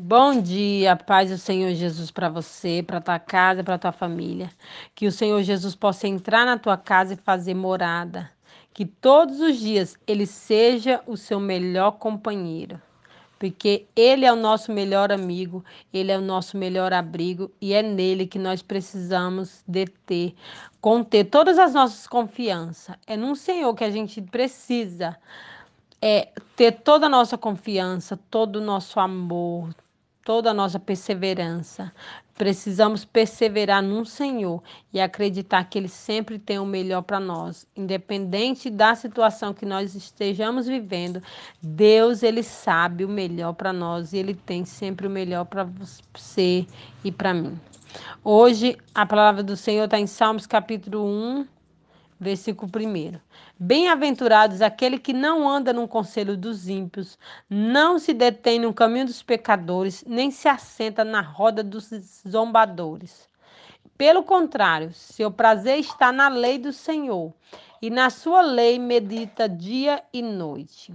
Bom 0.00 0.40
dia, 0.40 0.94
paz 0.94 1.28
do 1.28 1.36
Senhor 1.36 1.74
Jesus 1.74 2.12
para 2.12 2.28
você, 2.28 2.84
para 2.86 3.00
tua 3.00 3.18
casa, 3.18 3.64
para 3.64 3.76
tua 3.76 3.90
família. 3.90 4.48
Que 4.94 5.08
o 5.08 5.12
Senhor 5.12 5.42
Jesus 5.42 5.74
possa 5.74 6.06
entrar 6.06 6.46
na 6.46 6.56
tua 6.56 6.76
casa 6.76 7.14
e 7.14 7.16
fazer 7.16 7.52
morada. 7.52 8.30
Que 8.72 8.86
todos 8.86 9.40
os 9.40 9.56
dias 9.58 9.98
ele 10.06 10.24
seja 10.24 11.02
o 11.04 11.16
seu 11.16 11.40
melhor 11.40 11.98
companheiro. 11.98 12.80
Porque 13.40 13.86
ele 13.96 14.24
é 14.24 14.32
o 14.32 14.36
nosso 14.36 14.70
melhor 14.70 15.10
amigo, 15.10 15.64
ele 15.92 16.12
é 16.12 16.16
o 16.16 16.22
nosso 16.22 16.56
melhor 16.56 16.92
abrigo 16.92 17.50
e 17.60 17.74
é 17.74 17.82
nele 17.82 18.24
que 18.24 18.38
nós 18.38 18.62
precisamos 18.62 19.64
deter, 19.66 20.32
conter 20.80 21.24
todas 21.24 21.58
as 21.58 21.74
nossas 21.74 22.06
confianças. 22.06 22.94
É 23.04 23.16
no 23.16 23.34
Senhor 23.34 23.74
que 23.74 23.82
a 23.82 23.90
gente 23.90 24.22
precisa 24.22 25.18
é 26.00 26.28
ter 26.54 26.70
toda 26.70 27.06
a 27.06 27.08
nossa 27.08 27.36
confiança, 27.36 28.16
todo 28.30 28.56
o 28.56 28.64
nosso 28.64 29.00
amor, 29.00 29.74
toda 30.28 30.50
a 30.50 30.54
nossa 30.54 30.78
perseverança. 30.78 31.90
Precisamos 32.34 33.02
perseverar 33.02 33.82
no 33.82 34.04
Senhor 34.04 34.62
e 34.92 35.00
acreditar 35.00 35.64
que 35.64 35.78
Ele 35.78 35.88
sempre 35.88 36.38
tem 36.38 36.58
o 36.58 36.66
melhor 36.66 37.00
para 37.00 37.18
nós, 37.18 37.66
independente 37.74 38.68
da 38.68 38.94
situação 38.94 39.54
que 39.54 39.64
nós 39.64 39.94
estejamos 39.94 40.66
vivendo. 40.66 41.22
Deus, 41.62 42.22
Ele 42.22 42.42
sabe 42.42 43.06
o 43.06 43.08
melhor 43.08 43.54
para 43.54 43.72
nós 43.72 44.12
e 44.12 44.18
Ele 44.18 44.34
tem 44.34 44.66
sempre 44.66 45.06
o 45.06 45.10
melhor 45.10 45.46
para 45.46 45.64
você 46.12 46.66
e 47.02 47.10
para 47.10 47.32
mim. 47.32 47.58
Hoje, 48.22 48.76
a 48.94 49.06
palavra 49.06 49.42
do 49.42 49.56
Senhor 49.56 49.84
está 49.84 49.98
em 49.98 50.06
Salmos 50.06 50.46
capítulo 50.46 51.06
1, 51.06 51.46
Versículo 52.20 52.70
1. 52.74 53.20
Bem-aventurados 53.58 54.60
aquele 54.60 54.98
que 54.98 55.12
não 55.12 55.48
anda 55.48 55.72
no 55.72 55.86
conselho 55.86 56.36
dos 56.36 56.68
ímpios, 56.68 57.16
não 57.48 57.98
se 57.98 58.12
detém 58.12 58.58
no 58.58 58.74
caminho 58.74 59.06
dos 59.06 59.22
pecadores, 59.22 60.04
nem 60.04 60.30
se 60.30 60.48
assenta 60.48 61.04
na 61.04 61.20
roda 61.20 61.62
dos 61.62 61.90
zombadores. 62.28 63.28
Pelo 63.96 64.24
contrário, 64.24 64.92
seu 64.92 65.30
prazer 65.30 65.78
está 65.78 66.10
na 66.10 66.28
lei 66.28 66.58
do 66.58 66.72
Senhor, 66.72 67.32
e 67.80 67.88
na 67.88 68.10
sua 68.10 68.42
lei 68.42 68.78
medita 68.78 69.48
dia 69.48 70.02
e 70.12 70.20
noite. 70.20 70.92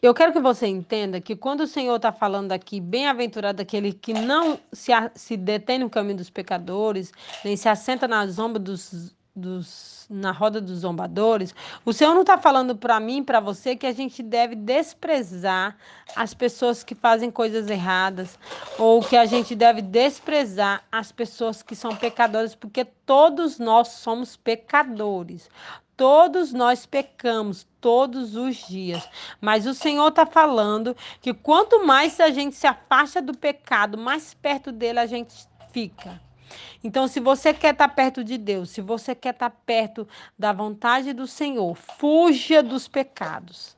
Eu 0.00 0.14
quero 0.14 0.32
que 0.32 0.40
você 0.40 0.66
entenda 0.68 1.20
que 1.20 1.34
quando 1.34 1.62
o 1.62 1.66
Senhor 1.66 1.96
está 1.96 2.12
falando 2.12 2.52
aqui, 2.52 2.80
bem-aventurado 2.80 3.60
aquele 3.60 3.92
que 3.92 4.12
não 4.12 4.58
se, 4.72 4.92
se 5.14 5.36
detém 5.36 5.80
no 5.80 5.90
caminho 5.90 6.18
dos 6.18 6.30
pecadores, 6.30 7.12
nem 7.44 7.56
se 7.56 7.68
assenta 7.68 8.06
na 8.06 8.24
zomba 8.28 8.60
dos, 8.60 9.12
dos, 9.34 10.06
na 10.08 10.30
roda 10.30 10.60
dos 10.60 10.80
zombadores, 10.80 11.52
o 11.84 11.92
Senhor 11.92 12.14
não 12.14 12.20
está 12.20 12.38
falando 12.38 12.76
para 12.76 13.00
mim, 13.00 13.24
para 13.24 13.40
você, 13.40 13.74
que 13.74 13.88
a 13.88 13.92
gente 13.92 14.22
deve 14.22 14.54
desprezar 14.54 15.76
as 16.14 16.32
pessoas 16.32 16.84
que 16.84 16.94
fazem 16.94 17.28
coisas 17.28 17.68
erradas, 17.68 18.38
ou 18.78 19.02
que 19.02 19.16
a 19.16 19.26
gente 19.26 19.56
deve 19.56 19.82
desprezar 19.82 20.84
as 20.92 21.10
pessoas 21.10 21.60
que 21.60 21.74
são 21.74 21.96
pecadoras, 21.96 22.54
porque 22.54 22.84
todos 22.84 23.58
nós 23.58 23.88
somos 23.88 24.36
pecadores. 24.36 25.50
Todos 25.98 26.52
nós 26.52 26.86
pecamos 26.86 27.66
todos 27.80 28.36
os 28.36 28.68
dias, 28.68 29.06
mas 29.40 29.66
o 29.66 29.74
Senhor 29.74 30.06
está 30.06 30.24
falando 30.24 30.96
que 31.20 31.34
quanto 31.34 31.84
mais 31.84 32.20
a 32.20 32.30
gente 32.30 32.54
se 32.54 32.68
afasta 32.68 33.20
do 33.20 33.36
pecado, 33.36 33.98
mais 33.98 34.32
perto 34.32 34.70
dele 34.70 35.00
a 35.00 35.06
gente 35.06 35.34
fica. 35.72 36.22
Então, 36.84 37.08
se 37.08 37.18
você 37.18 37.52
quer 37.52 37.72
estar 37.72 37.88
tá 37.88 37.94
perto 37.94 38.22
de 38.22 38.38
Deus, 38.38 38.70
se 38.70 38.80
você 38.80 39.12
quer 39.12 39.34
estar 39.34 39.50
tá 39.50 39.56
perto 39.66 40.06
da 40.38 40.52
vontade 40.52 41.12
do 41.12 41.26
Senhor, 41.26 41.74
fuja 41.74 42.62
dos 42.62 42.86
pecados. 42.86 43.76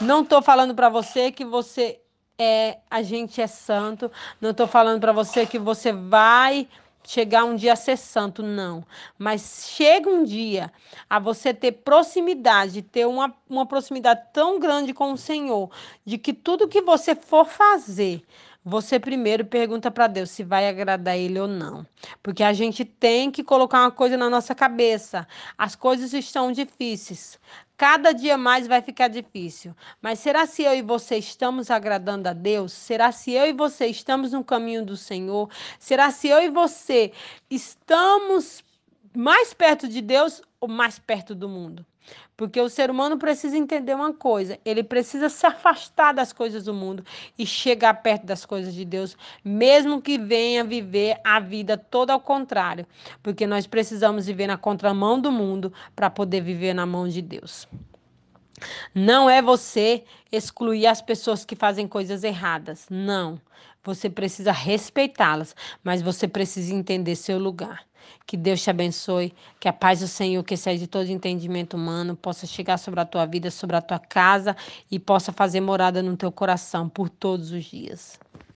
Não 0.00 0.22
estou 0.22 0.40
falando 0.40 0.72
para 0.72 0.88
você 0.88 1.32
que 1.32 1.44
você 1.44 2.00
é, 2.38 2.78
a 2.88 3.02
gente 3.02 3.42
é 3.42 3.48
santo. 3.48 4.08
Não 4.40 4.50
estou 4.50 4.68
falando 4.68 5.00
para 5.00 5.12
você 5.12 5.44
que 5.44 5.58
você 5.58 5.92
vai 5.92 6.68
chegar 7.06 7.44
um 7.44 7.54
dia 7.54 7.72
a 7.72 7.76
ser 7.76 7.96
santo, 7.96 8.42
não. 8.42 8.84
Mas 9.18 9.68
chega 9.70 10.08
um 10.10 10.24
dia 10.24 10.72
a 11.08 11.18
você 11.18 11.54
ter 11.54 11.72
proximidade, 11.72 12.82
ter 12.82 13.06
uma, 13.06 13.34
uma 13.48 13.64
proximidade 13.64 14.20
tão 14.32 14.58
grande 14.58 14.92
com 14.92 15.12
o 15.12 15.16
Senhor, 15.16 15.70
de 16.04 16.18
que 16.18 16.32
tudo 16.32 16.68
que 16.68 16.82
você 16.82 17.14
for 17.14 17.46
fazer, 17.46 18.22
você 18.68 18.98
primeiro 18.98 19.44
pergunta 19.44 19.92
para 19.92 20.08
Deus 20.08 20.28
se 20.30 20.42
vai 20.42 20.68
agradar 20.68 21.16
Ele 21.16 21.38
ou 21.38 21.46
não. 21.46 21.86
Porque 22.20 22.42
a 22.42 22.52
gente 22.52 22.84
tem 22.84 23.30
que 23.30 23.44
colocar 23.44 23.80
uma 23.82 23.92
coisa 23.92 24.16
na 24.16 24.28
nossa 24.28 24.56
cabeça. 24.56 25.24
As 25.56 25.76
coisas 25.76 26.12
estão 26.12 26.50
difíceis. 26.50 27.38
Cada 27.76 28.10
dia 28.10 28.36
mais 28.36 28.66
vai 28.66 28.82
ficar 28.82 29.06
difícil. 29.06 29.72
Mas 30.02 30.18
será 30.18 30.46
se 30.46 30.64
eu 30.64 30.74
e 30.74 30.82
você 30.82 31.16
estamos 31.16 31.70
agradando 31.70 32.28
a 32.28 32.32
Deus? 32.32 32.72
Será 32.72 33.12
se 33.12 33.30
eu 33.30 33.46
e 33.46 33.52
você 33.52 33.86
estamos 33.86 34.32
no 34.32 34.42
caminho 34.42 34.84
do 34.84 34.96
Senhor? 34.96 35.48
Será 35.78 36.10
se 36.10 36.26
eu 36.26 36.42
e 36.42 36.50
você 36.50 37.12
estamos 37.48 38.64
mais 39.16 39.54
perto 39.54 39.88
de 39.88 40.00
Deus 40.02 40.42
ou 40.60 40.68
mais 40.68 40.98
perto 40.98 41.34
do 41.34 41.48
mundo? 41.48 41.84
Porque 42.36 42.60
o 42.60 42.68
ser 42.68 42.90
humano 42.90 43.16
precisa 43.18 43.56
entender 43.56 43.94
uma 43.94 44.12
coisa: 44.12 44.58
ele 44.64 44.82
precisa 44.84 45.28
se 45.28 45.46
afastar 45.46 46.12
das 46.12 46.32
coisas 46.32 46.64
do 46.64 46.74
mundo 46.74 47.04
e 47.38 47.46
chegar 47.46 47.94
perto 47.94 48.26
das 48.26 48.44
coisas 48.44 48.74
de 48.74 48.84
Deus, 48.84 49.16
mesmo 49.44 50.02
que 50.02 50.18
venha 50.18 50.62
viver 50.62 51.18
a 51.24 51.40
vida 51.40 51.76
toda 51.76 52.12
ao 52.12 52.20
contrário. 52.20 52.86
Porque 53.22 53.46
nós 53.46 53.66
precisamos 53.66 54.26
viver 54.26 54.46
na 54.46 54.56
contramão 54.56 55.18
do 55.18 55.32
mundo 55.32 55.72
para 55.94 56.10
poder 56.10 56.42
viver 56.42 56.74
na 56.74 56.86
mão 56.86 57.08
de 57.08 57.22
Deus. 57.22 57.66
Não 58.94 59.28
é 59.28 59.42
você 59.42 60.04
excluir 60.30 60.86
as 60.86 61.00
pessoas 61.00 61.44
que 61.44 61.56
fazem 61.56 61.86
coisas 61.86 62.24
erradas. 62.24 62.86
Não. 62.90 63.40
Você 63.84 64.10
precisa 64.10 64.50
respeitá-las, 64.50 65.54
mas 65.84 66.02
você 66.02 66.26
precisa 66.26 66.74
entender 66.74 67.14
seu 67.14 67.38
lugar. 67.38 67.84
Que 68.26 68.36
Deus 68.36 68.60
te 68.60 68.68
abençoe, 68.68 69.32
que 69.60 69.68
a 69.68 69.72
paz 69.72 70.00
do 70.00 70.08
Senhor, 70.08 70.42
que 70.42 70.54
excede 70.54 70.80
de 70.80 70.86
todo 70.88 71.08
entendimento 71.08 71.76
humano, 71.76 72.16
possa 72.16 72.46
chegar 72.46 72.76
sobre 72.76 73.00
a 73.00 73.04
tua 73.04 73.24
vida, 73.26 73.50
sobre 73.50 73.76
a 73.76 73.80
tua 73.80 74.00
casa 74.00 74.56
e 74.90 74.98
possa 74.98 75.32
fazer 75.32 75.60
morada 75.60 76.02
no 76.02 76.16
teu 76.16 76.32
coração 76.32 76.88
por 76.88 77.08
todos 77.08 77.52
os 77.52 77.64
dias. 77.64 78.18